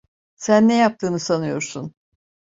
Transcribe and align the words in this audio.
Sen 0.35 0.67
ne 0.67 0.75
yaptığını 0.77 1.19
sanıyorsun? 1.19 1.95